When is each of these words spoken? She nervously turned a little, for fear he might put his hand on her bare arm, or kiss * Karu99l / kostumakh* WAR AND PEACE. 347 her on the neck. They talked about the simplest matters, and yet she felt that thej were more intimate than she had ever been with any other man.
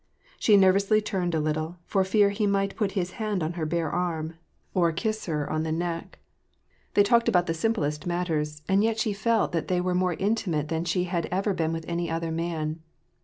She 0.39 0.57
nervously 0.57 0.99
turned 0.99 1.35
a 1.35 1.39
little, 1.39 1.77
for 1.85 2.03
fear 2.03 2.31
he 2.31 2.47
might 2.47 2.75
put 2.75 2.93
his 2.93 3.11
hand 3.21 3.43
on 3.43 3.53
her 3.53 3.67
bare 3.67 3.91
arm, 3.91 4.33
or 4.73 4.91
kiss 4.91 5.27
* 5.27 5.27
Karu99l 5.27 5.29
/ 5.29 5.29
kostumakh* 5.29 5.29
WAR 5.29 5.37
AND 5.37 5.45
PEACE. 5.45 5.45
347 5.45 5.47
her 5.47 5.53
on 5.53 5.61
the 5.63 5.71
neck. 5.71 6.19
They 6.95 7.03
talked 7.03 7.29
about 7.29 7.45
the 7.45 7.53
simplest 7.53 8.07
matters, 8.07 8.61
and 8.67 8.83
yet 8.83 8.97
she 8.97 9.13
felt 9.13 9.51
that 9.51 9.67
thej 9.67 9.81
were 9.83 9.93
more 9.93 10.15
intimate 10.15 10.69
than 10.69 10.85
she 10.85 11.03
had 11.03 11.27
ever 11.27 11.53
been 11.53 11.71
with 11.71 11.85
any 11.87 12.09
other 12.09 12.31
man. 12.31 12.81